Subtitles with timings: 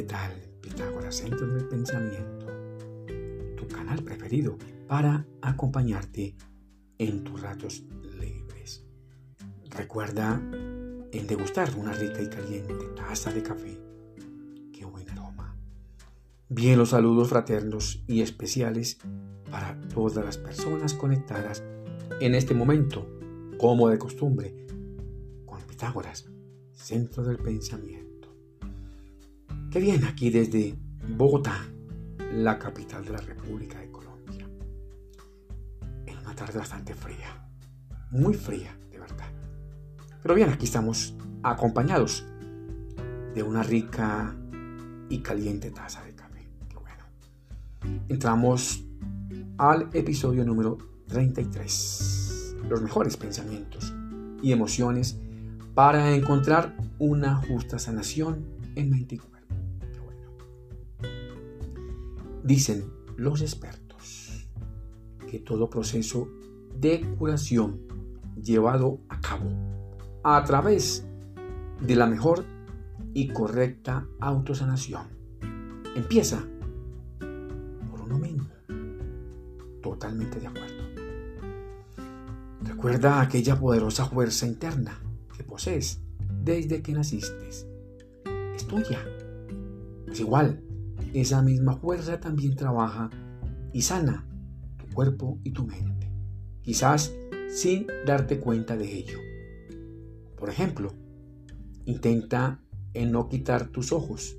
[0.00, 0.32] ¿qué tal?
[0.62, 2.46] Pitágoras, Centro del Pensamiento,
[3.54, 4.56] tu canal preferido
[4.88, 6.36] para acompañarte
[6.96, 7.84] en tus ratos
[8.18, 8.82] libres.
[9.68, 10.40] Recuerda
[11.12, 13.78] en degustar una rica y caliente taza de café.
[14.72, 15.54] Qué buen aroma.
[16.48, 18.96] Bien los saludos fraternos y especiales
[19.50, 21.62] para todas las personas conectadas
[22.22, 23.06] en este momento,
[23.58, 24.66] como de costumbre,
[25.44, 26.24] con Pitágoras,
[26.72, 28.09] Centro del Pensamiento.
[29.70, 30.76] Qué bien aquí desde
[31.16, 31.64] Bogotá,
[32.32, 34.44] la capital de la República de Colombia.
[36.06, 37.48] En una tarde bastante fría,
[38.10, 39.28] muy fría, de verdad.
[40.22, 42.26] Pero bien, aquí estamos acompañados
[43.32, 44.34] de una rica
[45.08, 46.48] y caliente taza de café.
[46.74, 47.04] Bueno.
[48.08, 48.84] Entramos
[49.56, 52.56] al episodio número 33.
[52.68, 53.94] Los mejores pensamientos
[54.42, 55.20] y emociones
[55.74, 59.30] para encontrar una justa sanación en 24
[62.50, 64.48] Dicen los expertos
[65.30, 66.28] que todo proceso
[66.74, 67.80] de curación
[68.42, 69.52] llevado a cabo
[70.24, 71.06] a través
[71.80, 72.44] de la mejor
[73.14, 75.06] y correcta autosanación
[75.94, 76.44] empieza
[77.88, 78.48] por uno mismo.
[79.80, 80.82] Totalmente de acuerdo.
[82.64, 85.00] Recuerda aquella poderosa fuerza interna
[85.36, 86.00] que posees
[86.42, 87.48] desde que naciste.
[87.48, 88.98] Es tuya.
[90.10, 90.64] Es igual
[91.14, 93.10] esa misma fuerza también trabaja
[93.72, 94.26] y sana
[94.76, 96.12] tu cuerpo y tu mente,
[96.62, 97.14] quizás
[97.48, 99.18] sin darte cuenta de ello.
[100.36, 100.94] Por ejemplo,
[101.84, 102.60] intenta
[102.94, 104.36] en no quitar tus ojos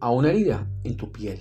[0.00, 1.38] a una herida en tu piel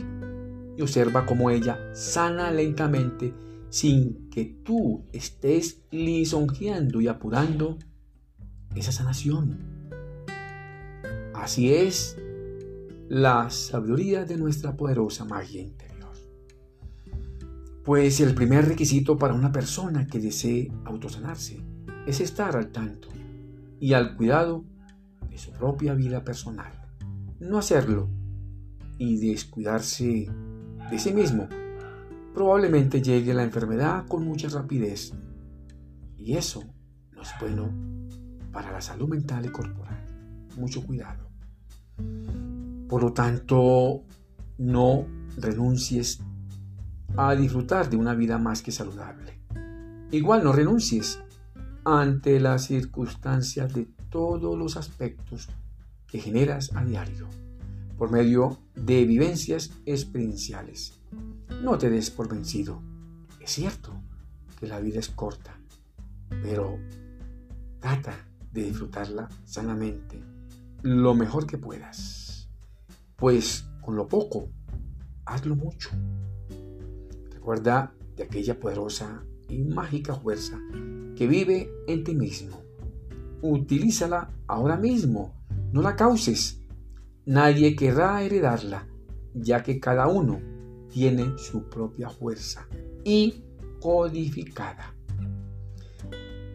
[0.78, 3.34] y observa cómo ella sana lentamente
[3.70, 7.78] sin que tú estés lisonjeando y apurando
[8.76, 9.60] esa sanación.
[11.34, 12.18] Así es
[13.10, 16.12] la sabiduría de nuestra poderosa magia interior.
[17.84, 21.60] Pues el primer requisito para una persona que desee autosanarse
[22.06, 23.08] es estar al tanto
[23.80, 24.64] y al cuidado
[25.28, 26.72] de su propia vida personal.
[27.40, 28.10] No hacerlo
[29.00, 30.30] y descuidarse
[30.92, 31.48] de sí mismo,
[32.36, 35.14] probablemente llegue la enfermedad con mucha rapidez.
[36.16, 36.64] Y eso
[37.12, 37.72] no es bueno
[38.52, 40.06] para la salud mental y corporal.
[40.58, 41.29] Mucho cuidado.
[42.90, 44.04] Por lo tanto,
[44.58, 45.06] no
[45.38, 46.20] renuncies
[47.16, 49.40] a disfrutar de una vida más que saludable.
[50.12, 51.20] Igual no renuncies
[51.86, 55.48] ante las circunstancias de todos los aspectos
[56.08, 57.28] que generas a diario
[57.96, 61.00] por medio de vivencias experienciales.
[61.62, 62.82] No te des por vencido.
[63.40, 63.94] Es cierto
[64.60, 65.56] que la vida es corta,
[66.42, 66.80] pero
[67.80, 68.16] trata
[68.52, 70.20] de disfrutarla sanamente
[70.82, 72.29] lo mejor que puedas
[73.20, 74.50] pues con lo poco,
[75.26, 75.90] hazlo mucho.
[77.32, 80.60] Recuerda de aquella poderosa y mágica fuerza
[81.16, 82.62] que vive en ti mismo.
[83.42, 85.34] Utilízala ahora mismo,
[85.72, 86.62] no la causes.
[87.26, 88.88] Nadie querrá heredarla,
[89.34, 90.40] ya que cada uno
[90.90, 92.68] tiene su propia fuerza
[93.04, 93.44] y
[93.80, 94.96] codificada.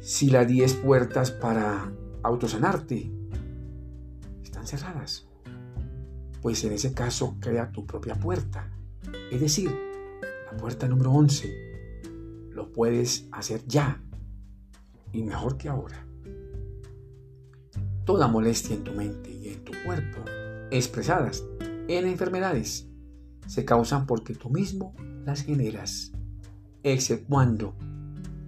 [0.01, 1.93] Si las 10 puertas para
[2.23, 3.11] autosanarte
[4.43, 5.29] están cerradas,
[6.45, 8.71] pues en ese caso crea tu propia puerta.
[9.33, 9.75] Es decir,
[10.45, 14.03] la puerta número 11 lo puedes hacer ya
[15.11, 16.07] y mejor que ahora.
[18.05, 20.23] Toda molestia en tu mente y en tu cuerpo,
[20.71, 21.43] expresadas
[21.89, 22.91] en enfermedades,
[23.47, 24.95] se causan porque tú mismo
[25.25, 26.13] las generas,
[26.83, 27.75] exceptuando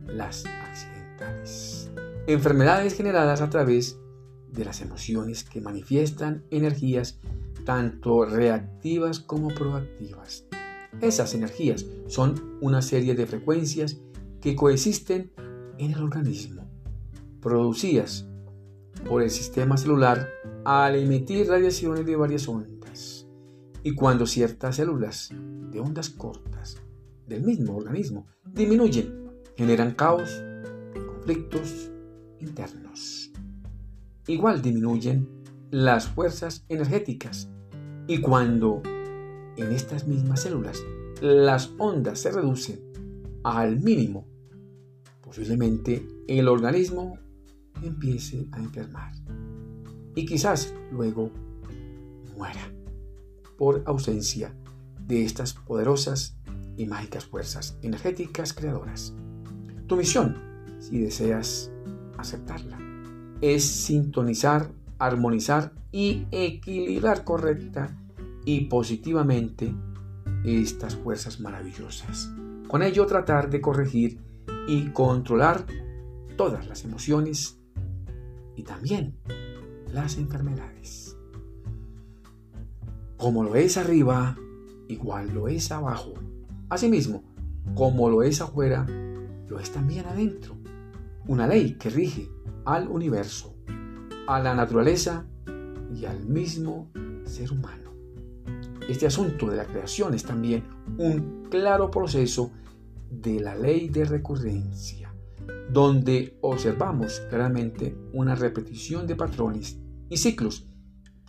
[0.07, 1.91] las accidentales.
[2.27, 3.99] Enfermedades generadas a través
[4.53, 7.21] de las emociones que manifiestan energías
[7.67, 10.47] tanto reactivas como proactivas.
[11.03, 14.01] Esas energías son una serie de frecuencias
[14.41, 15.33] que coexisten
[15.77, 16.63] en el organismo,
[17.43, 18.27] producidas
[19.07, 20.31] por el sistema celular
[20.65, 23.27] al emitir radiaciones de varias ondas.
[23.83, 25.31] Y cuando ciertas células
[25.71, 26.81] de ondas cortas
[27.27, 30.43] del mismo organismo disminuyen, generan caos,
[30.95, 31.91] conflictos
[32.41, 33.33] internos.
[34.29, 35.36] Igual disminuyen
[35.71, 37.49] las fuerzas energéticas
[38.07, 40.79] y cuando en estas mismas células
[41.21, 42.81] las ondas se reducen
[43.43, 44.27] al mínimo,
[45.23, 47.19] posiblemente el organismo
[47.83, 49.13] empiece a enfermar
[50.15, 51.31] y quizás luego
[52.37, 52.73] muera
[53.59, 54.55] por ausencia
[55.07, 56.37] de estas poderosas
[56.77, 59.15] y mágicas fuerzas energéticas creadoras.
[59.87, 60.37] Tu misión,
[60.79, 61.71] si deseas
[62.19, 62.79] aceptarla,
[63.41, 67.97] es sintonizar armonizar y equilibrar correcta
[68.45, 69.75] y positivamente
[70.45, 72.31] estas fuerzas maravillosas.
[72.69, 74.21] Con ello tratar de corregir
[74.69, 75.67] y controlar
[76.37, 77.61] todas las emociones
[78.57, 79.17] y también
[79.93, 81.17] las enfermedades.
[83.17, 84.37] Como lo es arriba,
[84.89, 86.15] igual lo es abajo.
[86.69, 87.25] Asimismo,
[87.75, 88.87] como lo es afuera,
[89.49, 90.57] lo es también adentro.
[91.27, 92.29] Una ley que rige
[92.65, 93.56] al universo,
[94.27, 95.27] a la naturaleza
[95.95, 96.91] y al mismo
[97.25, 97.93] ser humano.
[98.89, 100.65] Este asunto de la creación es también
[100.99, 102.51] un claro proceso
[103.11, 105.13] de la ley de recurrencia,
[105.71, 109.79] donde observamos claramente una repetición de patrones
[110.09, 110.69] y ciclos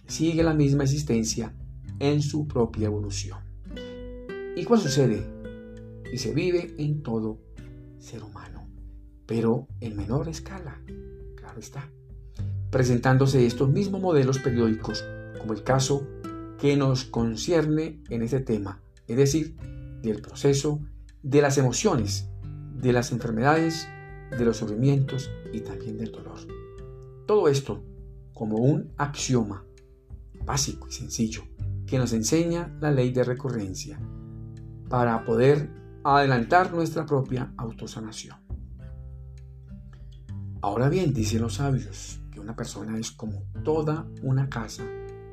[0.07, 1.53] sigue la misma existencia
[1.99, 3.39] en su propia evolución.
[4.55, 5.23] ¿Y cuál sucede?
[6.11, 7.39] Y se vive en todo
[7.99, 8.67] ser humano,
[9.25, 10.81] pero en menor escala,
[11.35, 11.91] claro está,
[12.77, 15.03] presentándose estos mismos modelos periódicos,
[15.39, 16.07] como el caso
[16.59, 19.55] que nos concierne en este tema, es decir,
[20.03, 20.79] del proceso
[21.23, 22.29] de las emociones,
[22.75, 23.87] de las enfermedades,
[24.29, 26.37] de los sufrimientos y también del dolor.
[27.25, 27.83] Todo esto
[28.35, 29.65] como un axioma
[30.45, 31.45] básico y sencillo
[31.87, 33.99] que nos enseña la ley de recurrencia
[34.87, 35.71] para poder
[36.03, 38.37] adelantar nuestra propia autosanación.
[40.61, 44.85] Ahora bien, dicen los sabios una persona es como toda una casa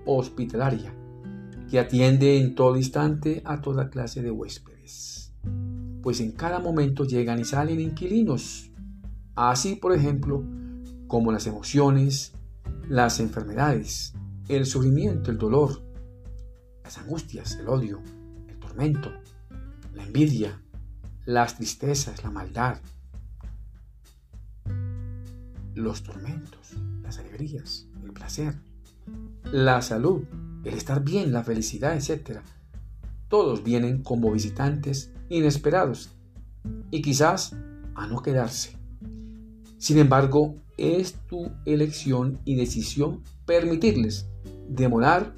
[0.05, 0.93] hospitalaria
[1.71, 5.33] que atiende en todo instante a toda clase de huéspedes,
[6.03, 8.73] pues en cada momento llegan y salen inquilinos,
[9.37, 10.43] así por ejemplo
[11.07, 12.33] como las emociones,
[12.89, 14.15] las enfermedades,
[14.49, 15.85] el sufrimiento, el dolor,
[16.83, 18.03] las angustias, el odio,
[18.49, 19.13] el tormento,
[19.93, 20.61] la envidia,
[21.27, 22.79] las tristezas, la maldad,
[25.75, 28.55] los tormentos, las alegrías, el placer,
[29.53, 30.23] la salud,
[30.65, 32.41] el estar bien, la felicidad, etc.
[33.29, 36.11] Todos vienen como visitantes inesperados
[36.91, 37.55] y quizás
[37.95, 38.77] a no quedarse.
[39.79, 44.27] Sin embargo, es tu elección y decisión permitirles
[44.69, 45.35] demorar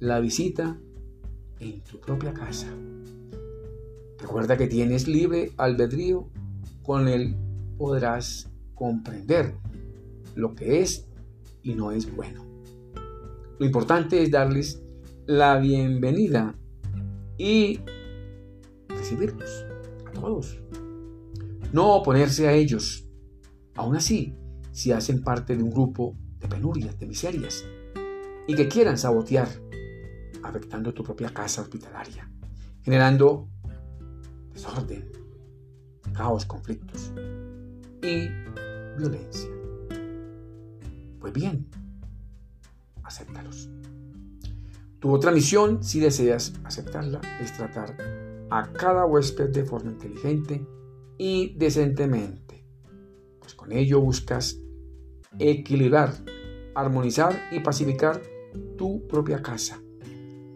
[0.00, 0.76] la visita
[1.60, 2.68] en tu propia casa.
[4.18, 6.28] Recuerda que tienes libre albedrío,
[6.82, 7.36] con él
[7.78, 9.54] podrás comprender
[10.34, 11.06] lo que es
[11.62, 12.44] y no es bueno.
[13.58, 14.82] Lo importante es darles
[15.26, 16.54] la bienvenida
[17.38, 17.80] y
[18.88, 19.64] recibirlos
[20.06, 20.60] a todos.
[21.72, 23.08] No oponerse a ellos.
[23.76, 24.36] Aún así,
[24.72, 27.64] si hacen parte de un grupo de penurias, de miserias,
[28.46, 29.48] y que quieran sabotear,
[30.42, 32.30] afectando tu propia casa hospitalaria,
[32.82, 33.48] generando
[34.52, 35.10] desorden,
[36.12, 37.12] caos, conflictos
[38.04, 38.28] y
[38.98, 39.50] violencia.
[41.18, 41.66] Pues bien,
[43.02, 43.70] acéptalos.
[45.00, 47.96] Tu otra misión, si deseas aceptarla, es tratar
[48.50, 50.66] a cada huésped de forma inteligente
[51.16, 52.66] y decentemente,
[53.40, 54.58] pues con ello buscas
[55.38, 56.14] equilibrar,
[56.74, 58.20] armonizar y pacificar
[58.76, 59.80] tu propia casa,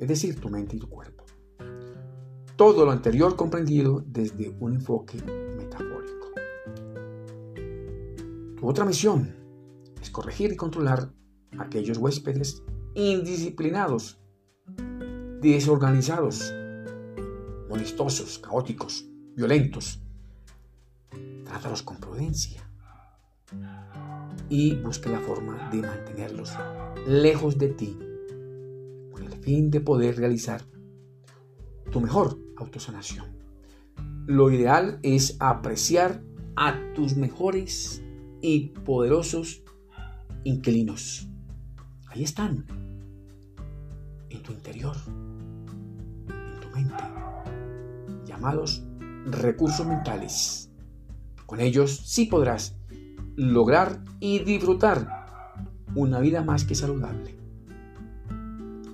[0.01, 1.25] es decir, tu mente y tu cuerpo.
[2.57, 5.19] Todo lo anterior comprendido desde un enfoque
[8.59, 9.37] Tu otra misión
[10.03, 11.13] es corregir y controlar
[11.59, 12.61] aquellos huéspedes
[12.95, 14.19] indisciplinados,
[15.41, 16.53] desorganizados,
[17.69, 20.03] molestosos, caóticos, violentos.
[21.45, 22.69] Trátalos con prudencia
[24.49, 26.53] y busca la forma de mantenerlos
[27.07, 27.97] lejos de ti
[29.13, 30.63] con el fin de poder realizar
[31.93, 33.27] tu mejor autosanación.
[34.27, 36.25] Lo ideal es apreciar
[36.57, 38.03] a tus mejores
[38.41, 39.63] y poderosos
[40.45, 41.29] inquilinos.
[42.09, 42.65] Ahí están,
[44.31, 44.97] en tu interior,
[46.29, 47.05] en tu mente,
[48.25, 48.83] llamados
[49.27, 50.71] recursos mentales.
[51.47, 52.77] Con ellos sí podrás
[53.37, 55.27] lograr y disfrutar
[55.95, 57.37] una vida más que saludable.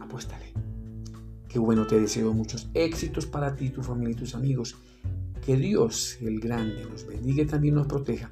[0.00, 0.52] Apuéstale.
[1.48, 4.76] Qué bueno, te deseo muchos éxitos para ti, tu familia y tus amigos.
[5.44, 8.30] Que Dios, el grande, nos bendiga y también nos proteja.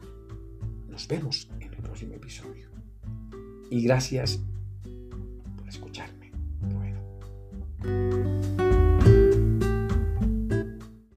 [0.92, 2.68] Nos vemos en el próximo episodio.
[3.70, 4.38] Y gracias
[5.56, 6.11] por escucharme.
[6.11, 6.11] Bueno.